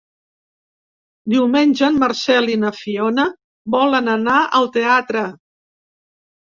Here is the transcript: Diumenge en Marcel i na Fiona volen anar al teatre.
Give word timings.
Diumenge 1.33 1.83
en 1.89 2.01
Marcel 2.05 2.51
i 2.55 2.57
na 2.63 2.73
Fiona 2.81 3.29
volen 3.79 4.13
anar 4.19 4.43
al 4.63 4.71
teatre. 4.83 5.29